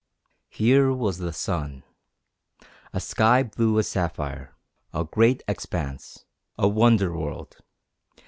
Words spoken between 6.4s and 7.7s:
A wonder world.